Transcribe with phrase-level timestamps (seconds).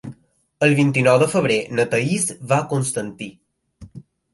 [0.67, 3.33] El vint-i-nou de febrer na Thaís va a Constantí.